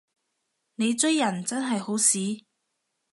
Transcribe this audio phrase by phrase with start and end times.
[0.73, 2.45] 你追人真係好屎